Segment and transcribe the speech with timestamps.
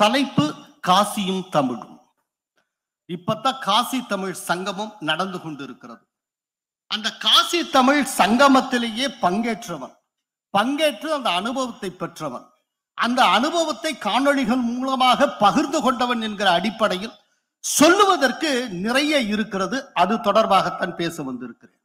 [0.00, 0.44] தலைப்பு
[0.86, 1.96] காசியும் தமிழும்.
[3.06, 6.04] இப்பத்தான் காசி தமிழ் சங்கமம் நடந்து கொண்டிருக்கிறது.
[6.86, 9.94] அந்த காசி தமிழ் சங்கமத்திலேயே பங்கேற்றவன்.
[10.58, 12.46] பங்கேற்று அந்த அனுபவத்தை பெற்றவன்.
[12.94, 17.18] அந்த அனுபவத்தை காணொளிகள் மூலமாக பகிர்ந்து கொண்டவன் என்கிற அடிப்படையில்
[17.64, 18.50] சொல்லுவதற்கு
[18.86, 19.78] நிறைய இருக்கிறது.
[19.94, 21.80] அது தொடர்பாகத்தான் பேச வந்திருக்கிறேன்.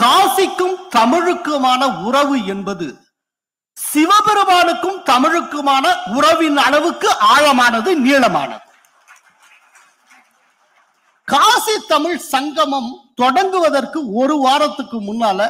[0.00, 2.86] காசிக்கும் தமிழுக்குமான உறவு என்பது
[3.88, 5.86] சிவபெருமானுக்கும் தமிழுக்குமான
[6.16, 8.66] உறவின் அளவுக்கு ஆழமானது நீளமானது.
[11.32, 12.90] காசி தமிழ் சங்கமம்
[13.20, 15.40] தொடங்குவதற்கு ஒரு வாரத்துக்கு முன்னால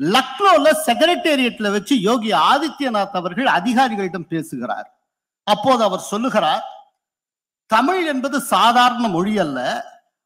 [0.00, 4.88] லக்னோல செக்ரட்டேரியட்ல வச்சு யோகி ஆதித்யநாத் அவர்கள் அதிகாரிகளிடம் பேசுகிறார்.
[5.46, 6.64] அப்போது அவர் சொல்லுகிறார்
[7.70, 9.60] தமிழ் என்பது சாதாரண மொழி அல்ல.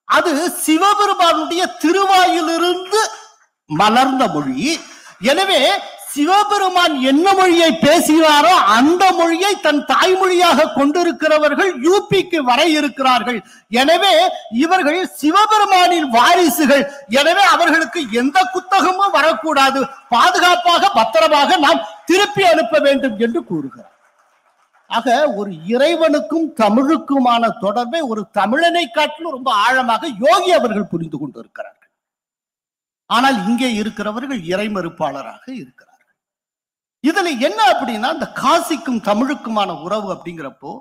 [0.08, 0.32] அது
[0.64, 3.00] சிவபெருமானுடைய திருவாயிலிருந்து
[3.70, 4.80] மலர்ந்த மொழி.
[5.32, 5.60] எனவே
[6.16, 13.38] சிவபெருமான் என்ன மொழியை பேசுகிறாரோ அந்த மொழியை தன் தாய்மொழியாக கொண்டிருக்கிறவர்கள் யூபிக்கு வர இருக்கிறார்கள்.
[13.80, 14.14] எனவே
[14.64, 16.84] இவர்கள் சிவபெருமானின் வாரிசுகள்.
[17.20, 19.82] எனவே அவர்களுக்கு எந்த குத்தகமும் வரக்கூடாது.
[20.14, 23.92] பாதுகாப்பாக பத்திரமாக நாம் திருப்பி அனுப்ப வேண்டும் என்று கூறுகிறார்.
[24.90, 31.90] ஆக ஒரு இறைவனுக்கும் தமிழுக்குமான தொடர்பை ஒரு தமிழனை காட்டிலும் ரொம்ப ஆழமாக யோகி அவர்கள் புரிந்து கொண்டிருக்கிறார்கள்.
[33.10, 35.85] ஆனால் இங்கே இருக்கிறவர்கள் இறைமறுப்பாளராக இருக்கிறார்கள்.
[37.06, 40.72] இதுல என்ன அப்படின்னா இந்த காசிக்கும் தமிழுக்குமான உறவு அப்படிங்கிறப்போ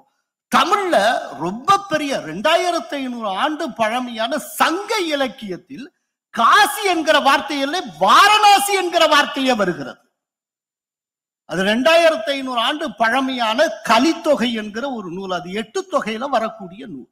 [0.52, 0.96] தமிழ்ல
[1.40, 5.86] ரொம்ப பெரிய ரெண்டாயிரத்தி ஐநூறு ஆண்டு பழமையான சங்க இலக்கியத்தில்
[6.30, 10.02] காசி என்கிற வார்த்தையில வாரணாசி என்கிற வார்த்தையே வருகிறது.
[11.50, 15.32] அது ரெண்டாயிரத்தி ஐநூறு ஆண்டு பழமையான கலித்தொகை என்கிற ஒரு நூல்.
[15.32, 17.10] அது எட்டு தொகையில வரக்கூடிய நூல்.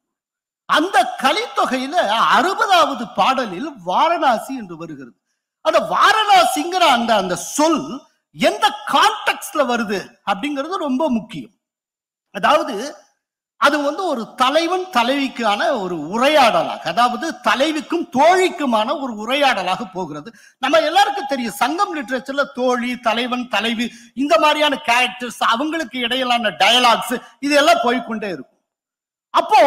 [0.69, 1.95] அந்த கலித்தொகையில
[2.35, 5.17] அறுபதாவது பாடலில் வாரணாசி என்று வருகிறது.
[5.65, 7.83] அந்த வாரணாசிங்கிற அந்த அந்த சொல்
[8.35, 9.99] எந்த கான்டெக்ட்ல வருது
[10.31, 11.51] அப்படிங்கிறது ரொம்ப முக்கியம்.
[12.31, 12.95] அதாவது
[13.57, 20.33] அது வந்து ஒரு தலைவன் தலைவிக்கான ஒரு உரையாடலாக அதாவது தலைவிக்கும் தோழிக்குமான ஒரு உரையாடலாக போகிறது.
[20.57, 27.83] நம்ம எல்லாருக்கும் தெரியும் சங்கம் லிட்ரேச்சர்ல தோழி தலைவன் தலைவி இந்த மாதிரியான கேரக்டர்ஸ் அவங்களுக்கு இடையிலான டயலாக்ஸ் இதெல்லாம்
[27.83, 28.61] போய்கொண்டே இருக்கும்.
[29.29, 29.61] அப்போ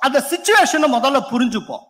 [0.00, 1.84] அந்த சுச்சுவேஷனை முதல்ல புரிஞ்சுப்போம்.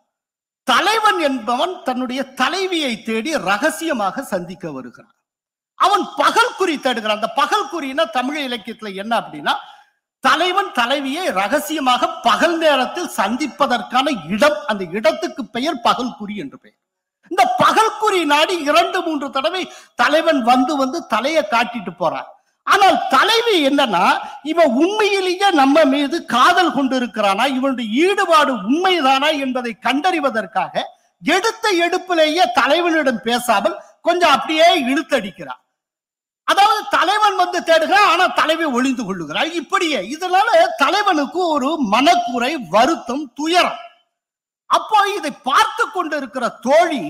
[0.64, 5.16] தலைவன் என்பவன் தன்னுடைய தலைவியை தேடி ரகசியமாக சந்திக்க வருகிறான்.
[5.80, 7.20] அவன் பகல் குறி தேடுகிறான்.
[7.20, 9.54] அந்த பகல்குறினா தமிழ் இலக்கியத்துல என்ன அப்படின்னா
[10.24, 16.78] தலைவன் தலைவியை ரகசியமாக பகல் நேரத்தில் சந்திப்பதற்கான இடம் அந்த இடத்துக்கு பெயர் பகல் குறி என்று பெயர்.
[17.30, 19.62] இந்த பகல் குறி நாடி இரண்டு மூன்று தடவை
[20.02, 22.28] தலைவன் வந்து வந்து தலையை காட்டிட்டு போறான்.
[22.66, 24.04] ஆனால் தலைவி என்னன்னா
[24.52, 30.84] இவன் உண்மையிலேயே நம்ம மீது காதல் கொண்டிருக்கிறானா இவனுடைய ஈடுபாடு உண்மைதானா என்பதை கண்டறிவதற்காக
[31.22, 33.76] எடுத்த எடுப்பிலேயே தலைவனிடம் பேசாமல்
[34.06, 35.60] கொஞ்சம் அப்படியே இழுத்தடிக்கிறான்.
[36.44, 39.52] அதாவது தலைவன் வந்து தேடுகிறான் ஆனா தலைவி ஒளிந்து கொள்ளுகிறாள்.
[39.52, 39.98] இப்படியே.
[39.98, 43.76] இதனால தலைவனுக்கு ஒரு மனக்குறை வருத்தம் துயரம்.
[44.66, 47.02] அப்போ இதை பார்த்து கொண்டிருக்கிற தோழி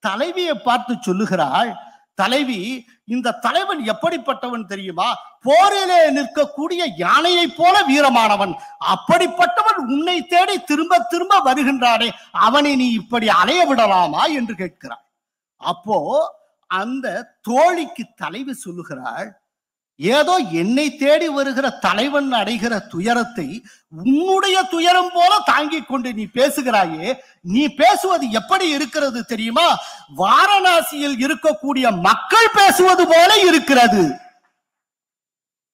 [0.00, 5.16] தலைவியை பார்த்து சொல்லுகிறாள் தலைவி இந்த தலைவன் எப்படிப்பட்டவன் தெரியுமா?
[5.40, 8.54] போரிலே நிற்கக்கூடிய யானையை போல வீரமானவன்.
[8.86, 12.08] அப்படிப்பட்டவன் உன்னை தேடி திரும்ப திரும்ப வருகின்றானே.
[12.32, 14.24] அவனை நீ இப்படி அலைய விடலாமா?
[14.24, 15.04] என்று கேட்கிறாள்.
[15.56, 15.98] அப்போ
[16.68, 19.40] அந்த தோழிக்கு தலைவி சொல்லுகிறாள்
[19.96, 27.68] ஏதோ என்னை தேடி வருகிற தலைவன் அடைகிற துயரத்தை உன்னுடைய துயரம் போல தாங்கிக் கொண்டு நீ பேசுகிறாயே நீ
[27.68, 29.78] பேசுவது எப்படி இருக்கிறது தெரியுமா?
[30.16, 34.27] வாரணாசியில் இருக்கக்கூடிய மக்கள் பேசுவது போல இருக்கிறது.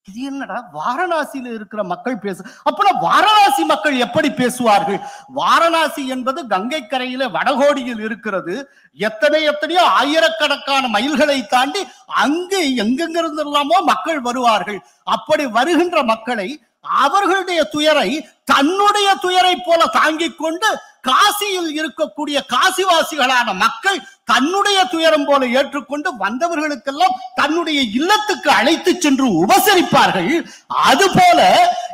[0.09, 0.57] இது என்னடா?
[0.79, 4.99] வாரணாசியில இருக்கிற மக்கள் பேசு அப்பனா வாரணாசி மக்கள் எப்படி பேசுவார்கள்?
[5.39, 8.55] வாரணாசி என்பது கங்கை கரையில வடகோடியில் இருக்கிறது.
[8.99, 11.83] எத்தனை எத்தனையோ ஆயிரக்கணக்கான மைல்களை தாண்டி
[12.25, 14.81] அங்கு எங்கெங்கிருந்தெல்லாமோ மக்கள் வருவார்கள்.
[15.17, 16.49] அப்படி வருகின்ற மக்களை
[16.85, 18.11] அவர்களுடைய துயரை
[18.45, 20.69] தன்னுடைய துயரை போல தாங்கிக் கொண்டு
[21.09, 30.49] காசியில் இருக்கக்கூடிய காசிவாசிகளான மக்கள் தன்னுடைய துயரம் போல ஏற்றுக்கொண்டு வந்தவர்களுக்கெல்லாம் தன்னுடைய இல்லத்துக்கு அழைத்து சென்று உபசரிப்பார்கள்.
[30.69, 31.41] அதுபோல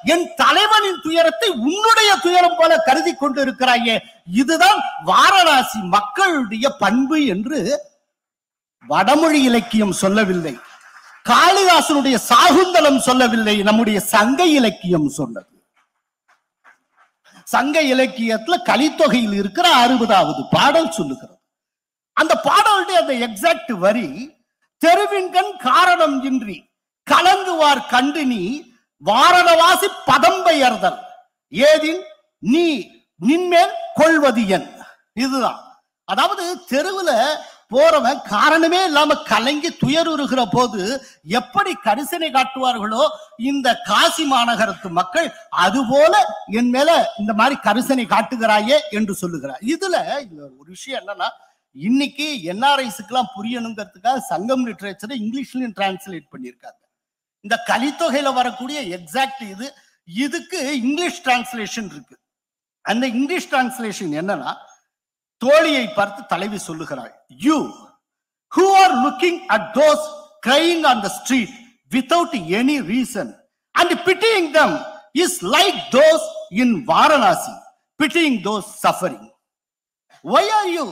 [0.04, 7.60] என் தலைவனின் துயரத்தை உன்னுடைய துயரம் போல கருதி கொண்டு இருக்கிறாயே இதுதான் வாரணாசி மக்களுடைய பண்பு என்று
[8.84, 10.59] வடமொழி இலக்கியம் சொல்லவில்லை.
[11.30, 15.47] காளிதாசனுடைய சாகுந்தலம் சொல்லவில்லை நம்முடைய சங்க இலக்கியம் சொன்னது.
[17.44, 21.36] சங்க இலக்கியத்துல கலித்தொகையில் இருக்கிற அறுபதாவது பாடல் சொல்லுகிறது.
[22.16, 24.09] அந்த பாடலுடைய அந்த எக்ஸாக்ட் வரி
[24.84, 26.56] தெருவின்கண் காரணம் இன்றி
[27.06, 28.42] கலங்குவார் கண்டு நீ
[29.03, 30.98] வாரணவாசி பதம்பெயர்தல்
[31.53, 32.03] ஏதின்?
[32.38, 32.66] நீ
[33.21, 34.68] நின்மேல் கொள்வது என்.
[35.15, 35.60] இதுதான்.
[36.04, 37.10] அதாவது தெருவுல
[37.72, 40.80] போறவன் காரணமே இல்லாம கலங்கி துயருறுகிற போது
[41.40, 43.04] எப்படி கரிசனை காட்டுவார்களோ
[43.50, 45.28] இந்த காசி மாநகரத்து மக்கள்
[45.64, 46.14] அதுபோல
[46.60, 49.62] என் மேல இந்த மாதிரி கரிசனை காட்டுகிறாயே என்று சொல்லுகிறார்.
[49.74, 49.96] இதுல
[50.26, 51.28] இந்த ஒரு விஷயம் என்னன்னா
[51.76, 56.80] இன்னைக்கு என்ஆர்ஐஸுக்கெல்லாம் புரியணுங்கிறதுக்காக சங்கம் லிட்ரேச்சரை இங்கிலீஷ்லயும் டிரான்ஸ்லேட் பண்ணியிருக்காங்க.
[57.44, 59.66] இந்த கலித்தொகையில வரக்கூடிய எக்ஸாக்ட் இது
[60.08, 62.16] இதுக்கு இங்கிலீஷ் டிரான்ஸ்லேஷன் இருக்கு.
[62.84, 64.52] அந்த இங்கிலீஷ் டிரான்ஸ்லேஷன் என்னன்னா
[65.41, 67.13] தோழியை பார்த்து தலைவி சொல்லுகிறாள்
[67.47, 67.57] you
[68.53, 70.04] who are looking at those
[70.42, 71.54] crying on the street
[71.92, 73.31] without any reason
[73.75, 74.77] and pitying them
[75.25, 76.27] is like those
[76.63, 77.54] in Varanasi
[78.01, 79.28] pitying those suffering
[80.25, 80.84] why are you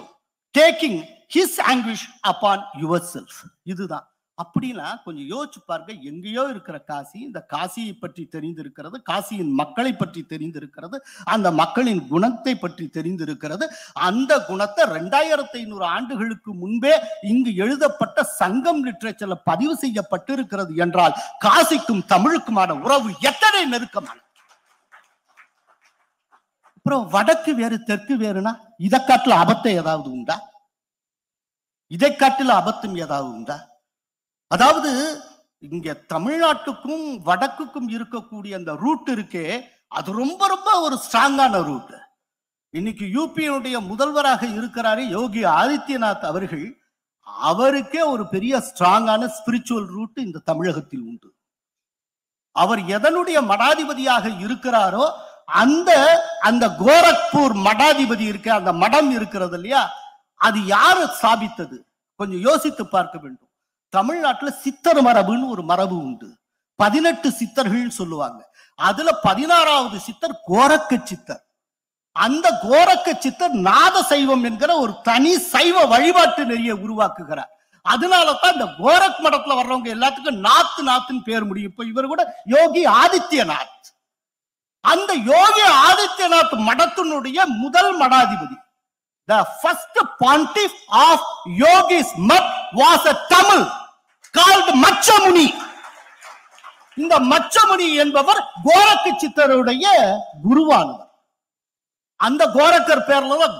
[0.54, 0.98] taking
[1.34, 2.62] his anguish upon
[3.12, 4.06] yourself இதுதான்
[4.42, 5.92] அப்படின்னா கொஞ்சம் யோசிச்சு பாருங்க.
[6.10, 10.96] எங்கேயோ இருக்கிற காசி இந்த காசியை பற்றி தெரிந்திருக்கிறது காசியின் மக்களை பற்றி தெரிந்திருக்கிறது
[11.34, 13.64] அந்த மக்களின் குணத்தை பற்றி தெரிந்திருக்கிறது.
[14.08, 16.94] அந்த குணத்தை ரெண்டாயிரத்தி ஐநூறு ஆண்டுகளுக்கு முன்பே
[17.32, 24.18] இங்கு எழுதப்பட்ட சங்கம் லிட்ரேச்சர்ல பதிவு செய்யப்பட்டிருக்கிறது என்றால் காசிக்கும் தமிழுக்குமான உறவு எத்தனை நெருக்கமான?
[26.76, 28.52] அப்புறம் வடக்கு வேறு தெற்கு வேறுனா
[28.86, 30.36] இதை காட்டுல அபத்தம் ஏதாவது உண்டா?
[31.90, 33.56] இதை காட்டுல அபத்தம் ஏதாவது உண்டா?
[34.50, 34.90] அதாவது
[35.62, 39.46] இங்க தமிழ்நாட்டுக்கும் வடக்குக்கும் இருக்கக்கூடிய அந்த ரூட் இருக்கே
[39.88, 41.94] அது ரொம்ப ரொம்ப ஒரு ஸ்ட்ராங்கான ரூட்
[42.74, 46.66] இன்னைக்கு யூபியினுடைய முதல்வராக இருக்கிறாரு யோகி ஆதித்யநாத் அவர்கள்
[47.46, 51.28] அவருக்கே ஒரு பெரிய ஸ்ட்ராங்கான ஸ்பிரிச்சுவல் ரூட் இந்த தமிழகத்தில் உண்டு.
[52.56, 55.04] அவர் எதனுடைய மடாதிபதியாக இருக்கிறாரோ
[55.62, 55.90] அந்த
[56.40, 59.82] அந்த கோரக்பூர் மடாதிபதி இருக்க அந்த மடம் இருக்கிறது இல்லையா
[60.40, 61.78] அது யாரு ஸ்தாபித்தது
[62.20, 63.47] கொஞ்சம் யோசித்து பார்க்க வேண்டும்.
[63.88, 66.36] தமிழ்நாட்டுல சித்தர் மரபுன்னு ஒரு மரபு உண்டு.
[66.74, 68.56] பதினெட்டு சித்தர்கள் சொல்லுவாங்க.
[68.74, 71.42] அதுல பதினாறாவது சித்தர் கோரக்க சித்தர்.
[72.12, 77.48] அந்த கோரக்க சித்தர் நாத சைவம் என்கிற ஒரு தனி சைவ வழிபாட்டு நெறியை உருவாக்குகிறார்.
[77.82, 81.70] அதனால தான் இந்த கோரக் மடத்துல வர்றவங்க எல்லாத்துக்கும் நாத்து நாத்துன்னு பேர் முடியும்.
[81.70, 83.66] இப்ப இவர் கூட யோகி ஆதித்யநாத்.
[84.80, 88.66] அந்த யோகி ஆதித்யநாத் மடத்தினுடைய முதல் மடாதிபதி.
[89.28, 91.20] The first pontiff of
[91.58, 93.77] Yogi's Mat was a Tamil.
[94.38, 95.46] Called Machamuni.
[97.02, 99.84] இந்த மச்சமுனி என்பவர் கோரக்க சித்தருடைய
[100.46, 101.10] குருவானவர்.
[102.20, 103.50] அந்த கோரக்கர் பேர்ல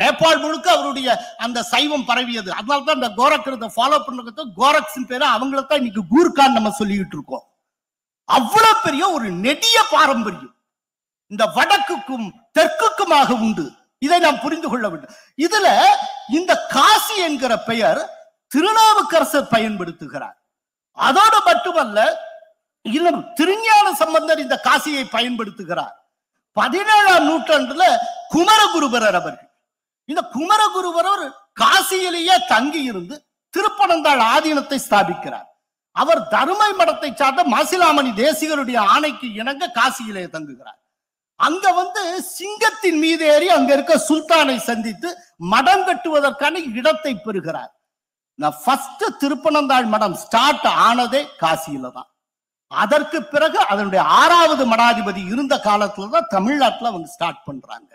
[0.00, 1.08] நேபாள் முழுக்க அவருடைய
[1.44, 2.50] அந்த சைவம் பரவியது.
[2.58, 7.44] அதனால தான் இந்த கோரக்கரத்தை ஃபாலோ பண்றது கோரக்ஸின் பேரை அவங்கள தான் இன்னைக்கு கூர்கான் நம்ம சொல்லிக்கிட்டு இருக்கோம்.
[8.28, 10.54] அவ்வளவு பெரிய ஒரு நெடிய பாரம்பரியம்.
[11.32, 13.64] இந்த வடக்குக்கும் தெற்குக்குமாக உண்டு.
[14.04, 15.16] இதை நாம் புரிந்து கொள்ள வேண்டும்.
[15.44, 15.68] இதுல
[16.38, 18.00] இந்த காசி என்கிற பெயர்
[18.52, 20.36] திருநாவுக்கரசர் பயன்படுத்துகிறார்.
[20.98, 21.98] அதோடு மட்டுமல்ல
[22.84, 25.96] இன்னும் திருஞான சம்பந்தர் இந்த காசியை பயன்படுத்துகிறார்.
[26.52, 27.84] பதினேழாம் நூற்றாண்டுல
[28.34, 29.50] குமரகுருபரர் அவர்கள்.
[30.08, 31.26] இந்த குமரகுருபரர்
[31.60, 33.14] காசியிலேயே தங்கி இருந்து
[33.54, 35.46] திருப்பனந்தாள் ஆதீனத்தை ஸ்தாபிக்கிறார்.
[35.92, 40.80] அவர் தருமை மடத்தை சார்ந்த மாசிலாமணி தேசிகருடைய ஆணைக்கு இணங்க காசியிலே தங்குகிறார்.
[41.36, 42.02] அங்க வந்து
[42.36, 47.72] சிங்கத்தின் மீது ஏறி அங்க இருக்க சுல்தானை சந்தித்து மடம் கட்டுவதற்கான இடத்தை பெறுகிறார்.
[48.42, 52.08] நான் ஃபர்ஸ்ட் திருப்பனந்தாள் மடம் ஸ்டார்ட் ஆனதே காசியில தான்.
[52.72, 57.92] அதற்கு பிறகு அதனுடைய ஆறாவது மடாதிபதி இருந்த காலத்துல தான் தமிழ்நாட்டுல அவங்க ஸ்டார்ட் பண்றாங்க.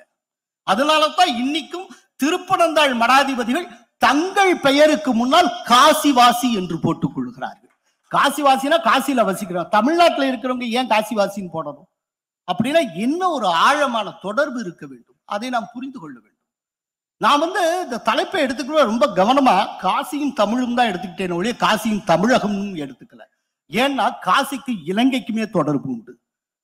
[0.68, 1.88] அதனால தான் இன்னைக்கும்
[2.24, 3.68] திருப்பனந்தாள் மடாதிபதிகள்
[4.06, 7.72] தங்கள் பெயருக்கு முன்னால் காசிவாசி என்று போட்டுக் கொள்கிறார்கள்.
[8.16, 11.90] காசிவாசினா காசியில வசிக்கிறோம் தமிழ்நாட்டுல இருக்கிறவங்க ஏன் காசிவாசின்னு போடணும்?
[12.48, 15.20] அப்படின்னா என்ன ஒரு ஆழமான தொடர்பு இருக்க வேண்டும்.
[15.36, 16.33] அதை நாம் புரிந்து கொள்ள வேண்டும்.
[17.24, 23.24] நான் வந்து இந்த தலைப்பை எடுத்துக்கிற ரொம்ப கவனமா காசியும் தமிழும் தான் எடுத்துக்கிட்டேன் ஒழிய காசியும் தமிழகமும் எடுத்துக்கல.
[23.72, 26.14] ஏன்னா காசிக்கு இலங்கைக்குமே தொடர்பு உண்டு.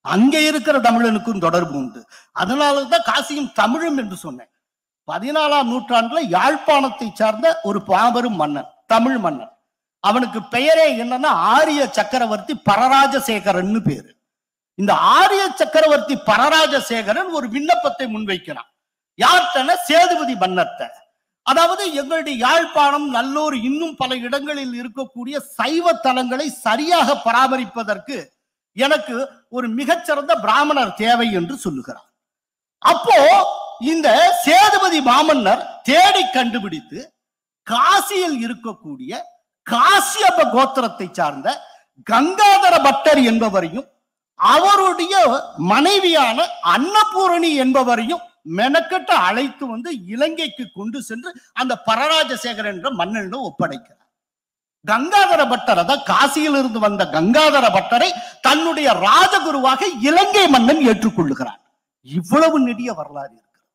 [0.06, 2.02] அங்கே இருக்கிற தமிழனுக்கும் தொடர்பு உண்டு.
[2.42, 4.52] அதனாலதான் காசியும் தமிழும் என்று சொன்னேன்.
[5.12, 9.54] பதினாலாம் நூற்றாண்டுல யாழ்ப்பாணத்தை சார்ந்த ஒரு பாபெரும் மன்னன் தமிழ் மன்னன்.
[10.04, 14.12] அவனுக்கு பெயரே என்னன்னா ஆரிய சக்கரவர்த்தி பரராஜசேகரன்னு பேரு.
[14.80, 18.69] இந்த ஆரிய சக்கரவர்த்தி பரராஜசேகரன் ஒரு விண்ணப்பத்தை முன்வைக்கிறான்.
[19.20, 20.92] யார்கிட்டன சேதுபதி மன்னர்த்த
[21.46, 28.18] அதாவது எங்களுடைய யாழ்ப்பாணம் நல்லூர் இன்னும் பல இடங்களில் இருக்கக்கூடிய சைவ தலங்களை சரியாக பராமரிப்பதற்கு
[28.78, 29.16] எனக்கு
[29.50, 32.06] ஒரு மிகச்சிறந்த பிராமணர் தேவை என்று சொல்லுகிறார்.
[32.82, 33.18] அப்போ
[33.82, 34.08] இந்த
[34.46, 37.00] சேதுபதி மாமன்னர் தேடி கண்டுபிடித்து
[37.68, 39.12] காசியில் இருக்கக்கூடிய
[39.68, 41.48] காசியப்ப கோத்திரத்தை சார்ந்த
[42.08, 43.88] கங்காதர பட்டர் என்பவரையும்
[44.40, 45.16] அவருடைய
[45.58, 53.96] மனைவியான அன்னபூரணி என்பவரையும் மெனக்கட்டு அழைத்து வந்து இலங்கைக்கு கொண்டு சென்று அந்த பரராஜசேகர் என்ற மன்னனிடம் ஒப்படைக்கிறார்.
[54.88, 58.10] கங்காதர பட்டர் அதான் காசியிலிருந்து வந்த கங்காதர பட்டரை
[58.42, 61.62] தன்னுடைய ராஜகுருவாக இலங்கை மன்னன் ஏற்றுக்கொள்ளுகிறார்
[62.02, 63.68] இவ்வளவு நெடிய வரலாறு இருக்கிறது.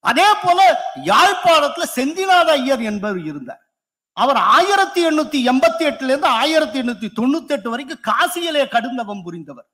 [0.00, 3.62] அதே போல யாழ்ப்பாணத்துல செந்திநாத ஐயர் என்பவர் இருந்தார்.
[4.12, 9.66] அவர் ஆயிரத்தி எண்ணூத்தி எண்பத்தி எட்டுல இருந்து ஆயிரத்தி எண்ணூத்தி தொண்ணூத்தி எட்டு வரைக்கும் காசியிலே கடுந்தவம் புரிந்தவர்.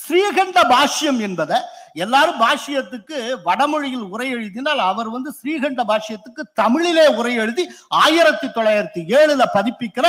[0.00, 1.58] ஸ்ரீகண்ட பாஷ்யம் என்பதை
[2.04, 7.64] எல்லாரும் பாஷ்யத்துக்கு வடமொழியில் உரை எழுதினால் அவர் வந்து ஸ்ரீகண்ட பாஷ்யத்துக்கு தமிழிலே உரை எழுதி
[8.02, 10.06] ஆயிரத்தி தொள்ளாயிரத்தி ஏழுல பதிப்பிக்கிற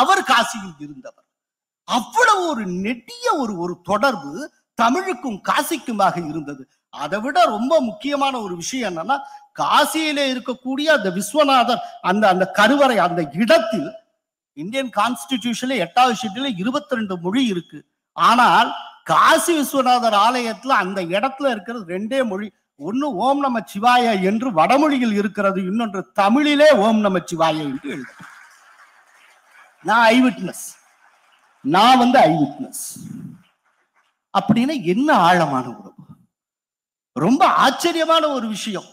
[0.00, 1.26] அவர் காசியில் இருந்தவர்.
[1.88, 4.32] அவ்வளவு ஒரு நெடிய ஒரு ஒரு தொடர்பு
[4.78, 6.62] தமிழுக்கும் காசிக்குமாக இருந்தது.
[6.94, 9.16] அதை விட ரொம்ப முக்கியமான ஒரு விஷயம் என்னன்னா
[9.60, 13.88] காசியிலே இருக்கக்கூடிய அந்த விஸ்வநாதர் அந்த அந்த கருவறை அந்த இடத்தில்
[14.56, 17.78] இந்தியன் கான்ஸ்டிடியூஷன்ல எட்டாவது ஷெட்யூல்ல இருபத்தி ரெண்டு மொழி இருக்கு.
[18.16, 18.70] ஆனால்
[19.02, 22.52] காசி விஸ்வநாதர் ஆலயத்துல அந்த இடத்துல இருக்கிறது ரெண்டே மொழி.
[22.76, 28.12] ஒன்னு ஓம் நம சிவாய என்று வடமொழியில் இருக்கிறது இன்னொன்று தமிழிலே ஓம் நம சிவாய என்று எழுது
[29.82, 30.64] நான் ஐ விட்னஸ்.
[31.64, 32.84] நான் வந்து ஐ விட்னஸ்.
[34.38, 35.94] அப்படின்னா என்ன ஆழமான உறவு?
[37.12, 38.88] ரொம்ப ஆச்சரியமான ஒரு விஷயம்.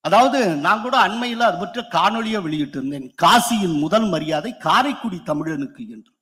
[0.00, 6.12] அதாவது நான் கூட அண்மையில் அது பற்றி காணொலியை வெளியிட்டு இருந்தேன் காசியின் முதல் மரியாதை காரைக்குடி தமிழனுக்கு என்று.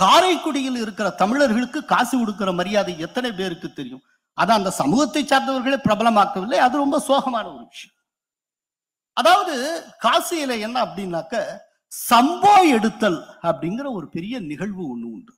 [0.00, 4.04] காரைக்குடியில் இருக்கிற தமிழர்களுக்கு காசு கொடுக்கிற மரியாதை எத்தனை பேருக்கு தெரியும்?
[4.38, 6.58] அது அந்த சமூகத்தை சார்ந்தவர்களே பிரபலமாக்கவில்லை.
[6.66, 7.96] அது ரொம்ப சோகமான ஒரு விஷயம்.
[9.16, 9.54] அதாவது
[10.04, 11.36] காசியில என்ன அப்படின்னாக்க
[11.92, 15.32] சம்போ எடுத்தல் அப்படிங்கிற ஒரு பெரிய நிகழ்வு ஒண்ணு உண்டு.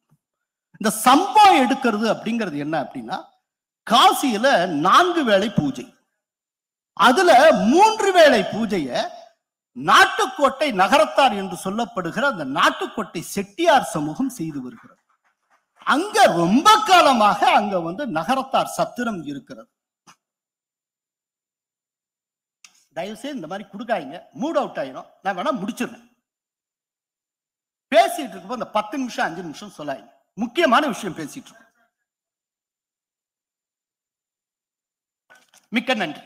[0.80, 3.18] இந்த சம்போ எடுக்கிறது அப்படிங்கிறது என்ன அப்படின்னா
[3.86, 4.46] காசியில
[4.86, 5.86] நான்கு வேளை பூஜை.
[7.06, 7.30] அதுல
[7.72, 8.88] மூன்று வேளை பூஜைய
[9.74, 15.02] நாட்டுக்கோட்டை நகரத்தார் என்று சொல்லப்படுகிற அந்த நாட்டுக்கோட்டை செட்டியார் சமூகம் செய்து வருகிறது.
[15.84, 19.68] அங்க ரொம்ப காலமாக அங்க வந்து நகரத்தார் சத்திரம் இருக்கிறது.
[22.92, 24.18] தயவுசெய்து இந்த மாதிரி கொடுக்காதீங்க.
[24.40, 25.10] மூட் அவுட் ஆயிரும்.
[25.22, 26.12] நான் வேணா முடிச்சிடுறேன்.
[27.94, 30.12] பேசிட்டு இருக்கப்போ அந்த பத்து நிமிஷம் அஞ்சு நிமிஷம் சொல்லாதீங்க.
[30.34, 31.62] முக்கியமான விஷயம் பேசிட்டு இருக்கோம்.
[35.68, 36.20] மிக்க நன்றி.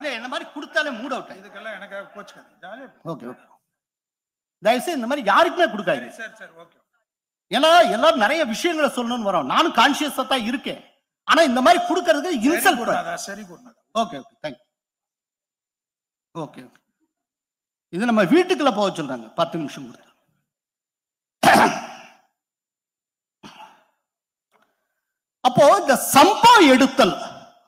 [0.00, 3.46] இல்ல, என்ன மாதிரி கொடுத்தாலே மூட் அவுட் இதுக்கெல்லாம் எனக்காக கோச்சுக்காது ஓகே ஓகே
[4.62, 6.14] தயவுசெய்து இந்த மாதிரி யாருக்குமே கொடுக்காதீங்க.
[6.20, 6.78] சரி சரி ஓகே
[7.50, 9.50] ஏன்னா எல்லாரும் நிறைய விஷயங்களை சொல்லணும்னு வரோம்.
[9.54, 10.82] நானும் கான்சியஸா தான் இருக்கேன்.
[11.28, 12.82] ஆனா இந்த மாதிரி கொடுக்கறது இன்சல்ட்
[13.28, 13.42] சரி
[14.02, 14.60] okay okay thank
[16.34, 16.78] okay okay
[17.92, 19.26] இது நம்ம வீட்டுக்குள்ள போக சொல்றாங்க.
[19.40, 20.06] பத்து நிமிஷம் கொடுத்து.
[25.44, 27.14] அப்போ இந்த சம்பா எடுத்தல்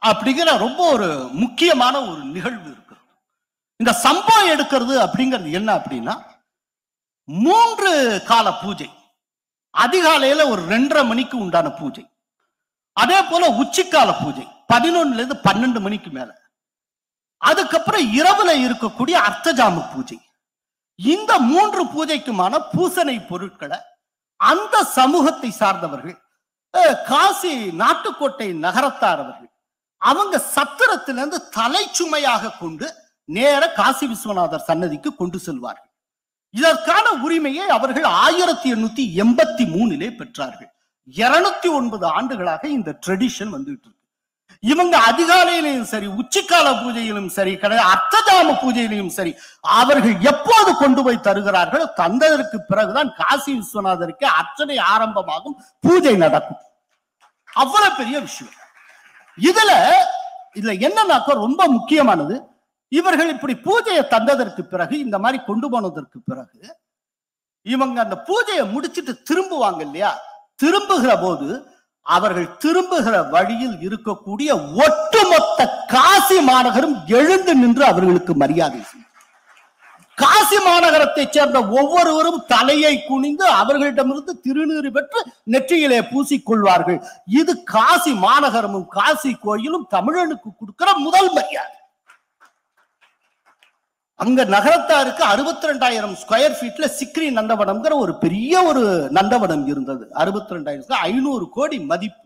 [0.07, 2.97] அப்படிங்கிற ரொம்ப ஒரு முக்கியமான ஒரு நிகழ்வு இருக்கு.
[3.77, 6.15] இந்த சம்பா எடுக்கிறது அப்படிங்கிறது என்ன அப்படின்னா
[7.29, 7.91] மூன்று
[8.31, 8.89] கால பூஜை.
[9.75, 12.05] அதிகாலையில ஒரு ரெண்டரை மணிக்கு உண்டான பூஜை.
[12.97, 14.47] அதே போல உச்சிக்கால பூஜை.
[14.73, 16.31] பதினொன்னுல இருந்து பன்னெண்டு மணிக்கு மேல.
[17.37, 20.19] அதுக்கப்புறம் இரவுல இருக்கக்கூடிய அர்த்தஜாம பூஜை.
[20.99, 23.79] இந்த மூன்று பூஜைக்குமான பூசனை பொருட்களை
[24.41, 26.19] அந்த சமூகத்தை சார்ந்தவர்கள்
[27.09, 29.52] காசி நாட்டுக்கோட்டை நகரத்தார் அவர்கள்
[30.11, 32.87] அவங்க சத்திரத்திலிருந்து தலை சுமையாக கொண்டு
[33.29, 35.91] நேர காசி விஸ்வநாதர் சன்னதிக்கு கொண்டு செல்வார்கள்.
[36.55, 40.71] இதற்கான உரிமையை அவர்கள் ஆயிரத்தி எண்ணூத்தி எண்பத்தி மூணிலே பெற்றார்கள்.
[41.23, 44.01] இருநூத்தி ஒன்பது ஆண்டுகளாக இந்த ட்ரெடிஷன் வந்துட்டு இருக்கு.
[44.73, 49.33] இவங்க அதிகாலையிலையும் சரி உச்சிக்கால பூஜையிலும் சரி கிடையாது அர்த்தஜாம பூஜையிலையும் சரி
[49.81, 56.61] அவர்கள் எப்போது கொண்டு போய் தருகிறார்களோ தந்ததற்கு பிறகுதான் காசி விஸ்வநாதருக்கு அர்ச்சனை ஆரம்பமாகும் பூஜை நடக்கும்.
[57.63, 58.59] அவ்வளவு பெரிய விஷயம்.
[59.39, 59.73] இதுல
[60.55, 62.35] இதுல என்னன்னாக்கா ரொம்ப முக்கியமானது
[62.93, 66.59] இவர்கள் இப்படி பூஜையை தந்ததற்கு பிறகு இந்த மாதிரி கொண்டு போனதற்கு பிறகு
[67.67, 70.11] இவங்க அந்த பூஜையை முடிச்சிட்டு திரும்புவாங்க இல்லையா?
[70.59, 71.47] திரும்புகிற போது
[72.07, 74.51] அவர்கள் திரும்புகிற வழியில் இருக்கக்கூடிய
[74.85, 79.09] ஒட்டுமொத்த காசி மாநகரும் எழுந்து நின்று அவர்களுக்கு மரியாதை செய்யும்.
[80.23, 85.21] காசி மாநகரத்தைச் சேர்ந்த ஒவ்வொருவரும் தலையை குனிந்து அவர்களிடமிருந்து திருநீறு பெற்று
[85.55, 86.99] நெற்றியிலே பூசிக்கொள்வார்கள்.
[87.41, 91.76] இது காசி மாநகரமும் காசி கோயிலும் தமிழனுக்கு கொடுக்கிற முதல் மரியாதை.
[94.23, 98.83] அங்க நகரத்தாருக்கு அறுபத்தி ரெண்டாயிரம் ஸ்கொயர் ஃபீட்ல சிக்ரி நந்தவனம்ங்கிற ஒரு பெரிய ஒரு
[99.19, 100.05] நந்தவனம் இருந்தது.
[100.23, 102.22] அறுபத்தி ரெண்டாயிரம் ஐநூறு கோடி மதிப்பு.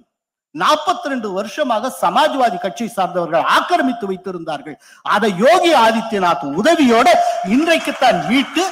[0.63, 4.77] நாற்பத்தி ரெண்டு வருஷமாக சமாஜ்வாதி கட்சியை சார்ந்தவர்கள் ஆக்கிரமித்து வைத்திருந்தார்கள்.
[5.07, 7.09] அதை யோகி ஆதித்யநாத் உதவியோட
[7.57, 8.65] இன்றைக்குத்தான் மீட்டு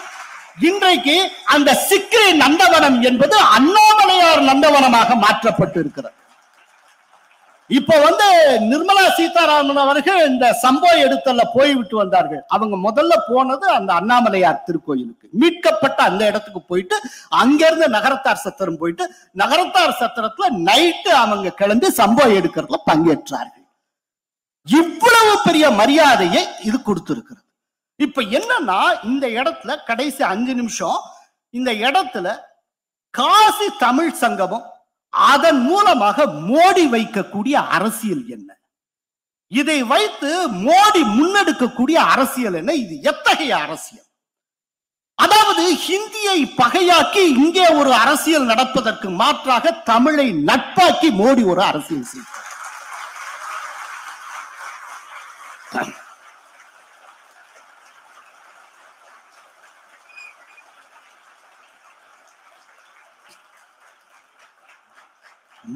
[0.68, 1.16] இன்றைக்கு
[1.54, 6.14] அந்த சிக்ரி நந்தவனம் என்பது அண்ணாமலையார் நந்தவனமாக மாற்றப்பட்டு இருக்கிறது
[7.70, 8.26] இப்ப வந்து
[8.70, 12.42] நிர்மலா சீதாராமன் அவர்கள் இந்த சம்பவம் எடுத்தல்ல போய்விட்டு வந்தார்கள்.
[12.54, 15.26] அவங்க முதல்ல போனது அந்த அண்ணாமலையார் திருக்கோயிலுக்கு.
[15.40, 16.96] மீட்கப்பட்ட அந்த இடத்துக்கு போயிட்டு
[17.42, 23.66] அங்கிருந்து நகரத்தார் சத்திரம் போயிட்டு நகரத்தார் சத்திரத்துல நைட்டு அவங்க கிளம்பி சம்பவம் எடுக்கிறதுல பங்கேற்றார்கள்.
[24.66, 27.42] இவ்வளவு பெரிய மரியாதையை இது கொடுத்திருக்கிறது.
[28.00, 31.00] இப்ப என்னன்னா இந்த இடத்துல கடைசி அஞ்சு நிமிஷம்
[31.50, 32.28] இந்த இடத்துல
[33.14, 34.64] காசி தமிழ் சங்கமம்
[35.14, 38.48] அதன் மூலமாக மோடி வைக்கக்கூடிய அரசியல் என்ன?
[39.52, 42.74] இதை வைத்து மோடி முன்னெடுக்கக்கூடிய அரசியல் என்ன?
[42.74, 44.08] இது எத்தகைய அரசியல்?
[45.18, 52.42] அதாவது ஹிந்தியை பகையாக்கி இங்கே ஒரு அரசியல் நடப்பதற்கு மாற்றாக தமிழை நட்பாக்கி மோடி ஒரு அரசியல் செய்தார்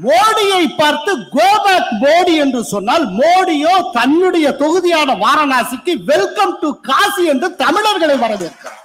[0.05, 8.17] மோடியை பார்த்து கோபேக் மோடி என்று சொன்னால் மோடியோ தன்னுடைய தொகுதியான வாரணாசிக்கு வெல்கம் டு காசி என்று தமிழர்களை
[8.25, 8.77] வரவேற்கிறார்.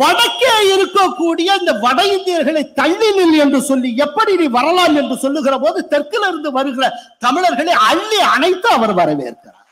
[0.00, 5.78] வடக்கே இருக்கக்கூடிய இந்த வட இந்தியர்களை தள்ளி நில் என்று சொல்லி எப்படி நீ வரலாம் என்று சொல்லுகிற போது
[5.92, 6.88] தெற்கிலிருந்து வருகிற
[7.26, 9.65] தமிழர்களை அள்ளி அனைத்து அவர் வரவேற்கிறார்.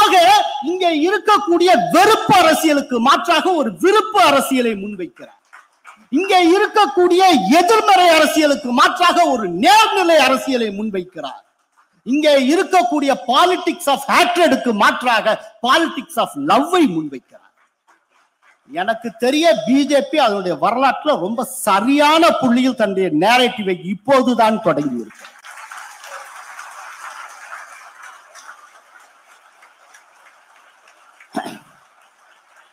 [0.00, 0.14] ஆக
[0.70, 5.38] இங்கே இருக்கக்கூடிய வெறுப்பு அரசியலுக்கு மாற்றாக ஒரு விருப்பு அரசியலை முன்வைக்கிறார்.
[6.18, 7.22] இங்கே இருக்கக்கூடிய
[7.60, 11.42] எதிர்மறை அரசியலுக்கு மாற்றாக ஒரு நேர்நிலை அரசியலை முன்வைக்கிறார்.
[12.06, 17.38] இங்கே இருக்கக்கூடிய பாலிடிக்ஸ் ஆஃப் ஹேட்ரடுக்கு மாற்றாக பாலிடிக்ஸ் ஆஃப் லவ்வை முன்வைக்கிறார்.
[18.70, 25.26] எனக்கு தெரிய பிஜேபி அதனுடைய வரலாற்றுல ரொம்ப சரியான புள்ளியில் தன்னுடைய நேரட்டிவை இப்போதுதான் தொடங்கி இருக்கு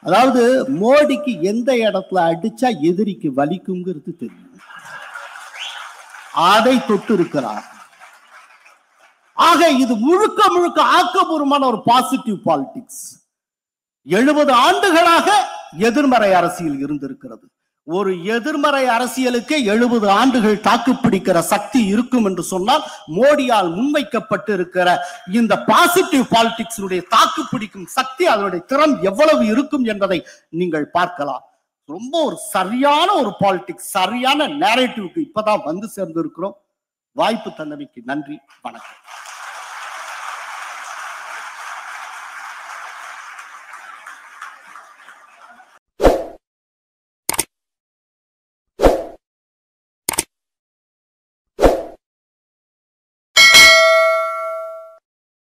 [0.04, 0.44] அதாவது
[0.82, 4.46] மோடிக்கு எந்த இடத்துல அடிச்சா எதிரிக்கு வலிக்குங்கிறது தெரியும்.
[6.34, 7.66] அதை தொட்டு இருக்கிறார்
[9.38, 13.04] ஆக இது முழுக்க முழுக்க ஆக்கபூர்வமான ஒரு பாசிட்டிவ் பாலிடிக்ஸ்
[14.08, 15.28] எழுபது ஆண்டுகளாக
[15.88, 17.46] எதிர்மறை அரசியல் இருந்திருக்கிறது.
[17.96, 22.84] ஒரு எதிர்மறை அரசியலுக்கு எழுபது ஆண்டுகள் தாக்கு பிடிக்கிற சக்தி இருக்கும் என்று சொன்னால்
[23.18, 24.88] மோடியால் முன்வைக்கப்பட்டு இருக்கிற
[25.40, 30.20] இந்த பாசிட்டிவ் பாலிடிக்ஸினுடைய தாக்குப்பிடிக்கும் சக்தி அதனுடைய திறம் எவ்வளவு இருக்கும் என்பதை
[30.62, 31.44] நீங்கள் பார்க்கலாம்.
[31.94, 36.58] ரொம்ப ஒரு சரியான ஒரு பாலிடிக்ஸ் சரியான நேரேட்டிவ்க்கு இப்பதான் வந்து சேர்ந்திருக்கிறோம்.
[37.20, 39.00] வாய்ப்பு தந்தமைக்கு நன்றி வணக்கம்.